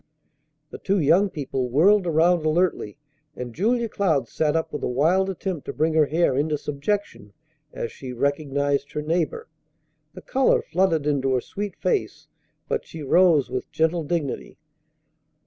The 0.71 0.79
two 0.79 0.97
young 0.99 1.29
people 1.29 1.69
whirled 1.69 2.07
around 2.07 2.43
alertly, 2.43 2.97
and 3.35 3.53
Julia 3.53 3.87
Cloud 3.87 4.27
sat 4.27 4.55
up 4.55 4.73
with 4.73 4.81
a 4.81 4.87
wild 4.87 5.29
attempt 5.29 5.65
to 5.65 5.73
bring 5.73 5.93
her 5.93 6.07
hair 6.07 6.35
into 6.35 6.57
subjection 6.57 7.33
as 7.71 7.91
she 7.91 8.11
recognized 8.11 8.93
her 8.93 9.03
neighbor. 9.03 9.47
The 10.15 10.23
color 10.23 10.63
flooded 10.63 11.05
into 11.05 11.35
her 11.35 11.41
sweet 11.41 11.75
face, 11.75 12.25
but 12.67 12.83
she 12.83 13.03
rose 13.03 13.51
with 13.51 13.71
gentle 13.71 14.03
dignity. 14.03 14.57